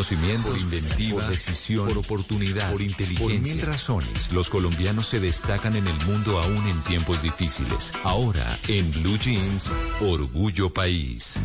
conocimiento, 0.00 0.48
por 0.48 0.58
inventiva, 0.58 1.20
por 1.20 1.30
decisión, 1.30 1.88
por 1.88 1.98
oportunidad, 1.98 2.72
por 2.72 2.80
inteligencia. 2.80 3.38
Por 3.38 3.56
mil 3.56 3.60
razones, 3.60 4.32
los 4.32 4.48
colombianos 4.48 5.06
se 5.06 5.20
destacan 5.20 5.76
en 5.76 5.86
el 5.86 6.06
mundo 6.06 6.38
aún 6.38 6.66
en 6.68 6.82
tiempos 6.84 7.22
difíciles. 7.22 7.92
Ahora, 8.02 8.58
en 8.68 8.90
Blue 8.92 9.18
Jeans, 9.18 9.70
Orgullo 10.00 10.72
País. 10.72 11.38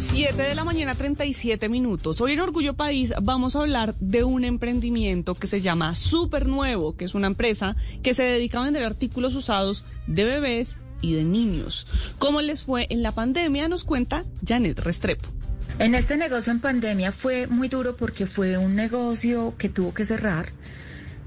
7 0.00 0.40
de 0.40 0.54
la 0.54 0.62
mañana, 0.62 0.94
37 0.94 1.68
minutos. 1.68 2.20
Hoy 2.20 2.34
en 2.34 2.40
Orgullo 2.40 2.74
País 2.74 3.12
vamos 3.20 3.56
a 3.56 3.62
hablar 3.62 3.96
de 3.98 4.22
un 4.22 4.44
emprendimiento 4.44 5.34
que 5.34 5.48
se 5.48 5.60
llama 5.60 5.96
Super 5.96 6.46
Nuevo, 6.46 6.96
que 6.96 7.06
es 7.06 7.16
una 7.16 7.26
empresa 7.26 7.74
que 8.04 8.14
se 8.14 8.22
dedica 8.22 8.60
a 8.60 8.64
vender 8.64 8.84
artículos 8.84 9.34
usados 9.34 9.84
de 10.06 10.22
bebés 10.22 10.78
y 11.00 11.14
de 11.14 11.24
niños. 11.24 11.88
¿Cómo 12.20 12.40
les 12.40 12.62
fue 12.62 12.86
en 12.88 13.02
la 13.02 13.10
pandemia? 13.10 13.68
Nos 13.68 13.82
cuenta 13.82 14.24
Janet 14.46 14.78
Restrepo. 14.78 15.35
En 15.78 15.94
este 15.94 16.16
negocio 16.16 16.52
en 16.52 16.60
pandemia 16.60 17.12
fue 17.12 17.46
muy 17.46 17.68
duro 17.68 17.96
porque 17.96 18.26
fue 18.26 18.56
un 18.56 18.74
negocio 18.74 19.54
que 19.58 19.68
tuvo 19.68 19.92
que 19.92 20.04
cerrar 20.04 20.52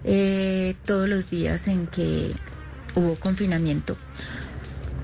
eh, 0.03 0.75
todos 0.85 1.07
los 1.07 1.30
días 1.30 1.67
en 1.67 1.88
que 1.88 2.34
hubo 2.95 3.16
confinamiento 3.16 3.95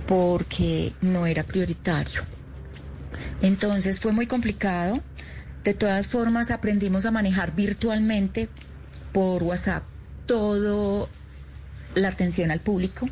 porque 0.08 0.94
no 1.02 1.26
era 1.28 1.44
prioritario. 1.44 2.22
Entonces 3.42 4.00
fue 4.00 4.12
muy 4.12 4.28
complicado. 4.28 5.02
De 5.64 5.74
todas 5.74 6.08
formas, 6.08 6.52
aprendimos 6.52 7.06
a 7.06 7.12
manejar 7.12 7.56
virtualmente 7.56 8.50
por 9.12 9.42
WhatsApp 9.44 9.84
todo 10.26 11.10
la 11.96 12.10
atención 12.10 12.52
al 12.52 12.60
público. 12.60 13.08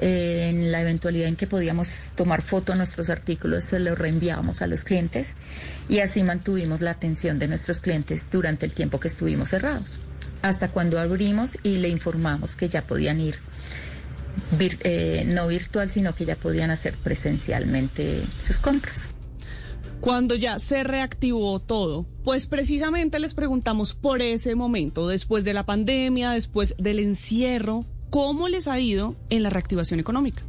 Eh, 0.00 0.46
en 0.48 0.70
la 0.70 0.80
eventualidad 0.80 1.26
en 1.26 1.34
que 1.34 1.48
podíamos 1.48 2.12
tomar 2.14 2.42
foto 2.42 2.72
de 2.72 2.78
nuestros 2.78 3.10
artículos, 3.10 3.64
se 3.64 3.80
los 3.80 3.98
reenviábamos 3.98 4.62
a 4.62 4.68
los 4.68 4.84
clientes 4.84 5.34
y 5.88 5.98
así 5.98 6.22
mantuvimos 6.22 6.80
la 6.80 6.92
atención 6.92 7.40
de 7.40 7.48
nuestros 7.48 7.80
clientes 7.80 8.28
durante 8.30 8.64
el 8.64 8.74
tiempo 8.74 9.00
que 9.00 9.08
estuvimos 9.08 9.48
cerrados, 9.48 9.98
hasta 10.40 10.70
cuando 10.70 11.00
abrimos 11.00 11.58
y 11.64 11.78
le 11.78 11.88
informamos 11.88 12.54
que 12.54 12.68
ya 12.68 12.86
podían 12.86 13.20
ir 13.20 13.38
eh, 14.60 15.24
no 15.26 15.48
virtual, 15.48 15.90
sino 15.90 16.14
que 16.14 16.24
ya 16.24 16.36
podían 16.36 16.70
hacer 16.70 16.94
presencialmente 16.94 18.22
sus 18.38 18.60
compras 18.60 19.10
cuando 20.00 20.36
ya 20.36 20.60
se 20.60 20.84
reactivó 20.84 21.58
todo? 21.58 22.06
Pues 22.22 22.46
precisamente 22.46 23.18
les 23.18 23.34
preguntamos 23.34 23.94
por 23.94 24.22
ese 24.22 24.54
momento, 24.54 25.08
después 25.08 25.44
de 25.44 25.54
la 25.54 25.66
pandemia, 25.66 26.30
después 26.30 26.76
del 26.78 27.00
encierro, 27.00 27.84
¿cómo 28.10 28.48
les 28.48 28.68
ha 28.68 28.78
ido 28.78 29.16
en 29.30 29.42
la 29.42 29.50
reactivación 29.50 30.00
económica? 30.00 30.42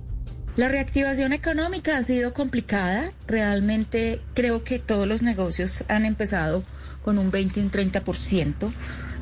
La 0.55 0.67
reactivación 0.67 1.31
económica 1.31 1.97
ha 1.97 2.03
sido 2.03 2.33
complicada. 2.33 3.13
Realmente 3.27 4.21
creo 4.33 4.63
que 4.63 4.79
todos 4.79 5.07
los 5.07 5.21
negocios 5.21 5.83
han 5.87 6.05
empezado 6.05 6.63
con 7.03 7.17
un 7.17 7.31
20 7.31 7.59
y 7.59 7.63
un 7.63 7.71
30%. 7.71 8.71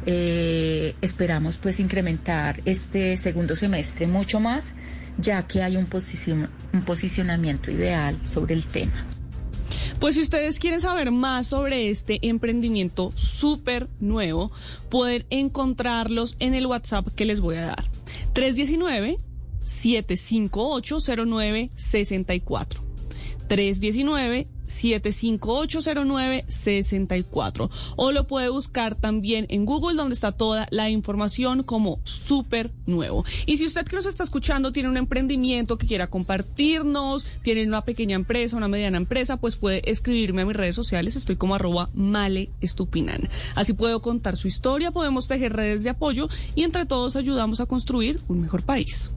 Eh, 0.05 0.95
esperamos 1.01 1.57
pues 1.57 1.79
incrementar 1.79 2.61
este 2.65 3.17
segundo 3.17 3.55
semestre 3.55 4.07
mucho 4.07 4.39
más, 4.39 4.73
ya 5.17 5.45
que 5.45 5.61
hay 5.61 5.75
un, 5.75 5.87
un 6.73 6.81
posicionamiento 6.83 7.71
ideal 7.71 8.17
sobre 8.25 8.55
el 8.55 8.65
tema. 8.65 9.05
Pues 9.99 10.15
si 10.15 10.21
ustedes 10.21 10.59
quieren 10.59 10.79
saber 10.79 11.11
más 11.11 11.47
sobre 11.47 11.89
este 11.89 12.19
emprendimiento 12.27 13.11
súper 13.15 13.89
nuevo, 13.99 14.51
pueden 14.89 15.25
encontrarlos 15.29 16.35
en 16.39 16.53
el 16.53 16.67
WhatsApp 16.67 17.07
que 17.15 17.25
les 17.25 17.41
voy 17.41 17.57
a 17.57 17.65
dar. 17.67 17.96
319 18.33 19.17
758 19.63 20.99
0964. 20.99 22.81
319 23.47 24.56
7580964 24.77 27.69
o 27.95 28.11
lo 28.11 28.27
puede 28.27 28.49
buscar 28.49 28.95
también 28.95 29.45
en 29.49 29.65
Google 29.65 29.95
donde 29.95 30.15
está 30.15 30.31
toda 30.31 30.67
la 30.71 30.89
información 30.89 31.61
como 31.63 31.99
súper 32.03 32.71
nuevo. 32.85 33.25
Y 33.45 33.57
si 33.57 33.65
usted 33.65 33.85
que 33.85 33.95
nos 33.95 34.05
está 34.05 34.23
escuchando 34.23 34.71
tiene 34.71 34.89
un 34.89 34.97
emprendimiento 34.97 35.77
que 35.77 35.87
quiera 35.87 36.07
compartirnos, 36.07 37.25
tiene 37.41 37.67
una 37.67 37.83
pequeña 37.83 38.15
empresa, 38.15 38.57
una 38.57 38.67
mediana 38.67 38.97
empresa, 38.97 39.37
pues 39.37 39.55
puede 39.55 39.89
escribirme 39.89 40.43
a 40.43 40.45
mis 40.45 40.55
redes 40.55 40.75
sociales, 40.75 41.15
estoy 41.15 41.35
como 41.35 41.55
arroba 41.55 41.89
male 41.93 42.49
estupinan. 42.61 43.29
Así 43.55 43.73
puedo 43.73 44.01
contar 44.01 44.37
su 44.37 44.47
historia, 44.47 44.91
podemos 44.91 45.27
tejer 45.27 45.53
redes 45.53 45.83
de 45.83 45.89
apoyo 45.89 46.27
y 46.55 46.63
entre 46.63 46.85
todos 46.85 47.15
ayudamos 47.15 47.61
a 47.61 47.65
construir 47.65 48.19
un 48.27 48.41
mejor 48.41 48.63
país. 48.63 49.11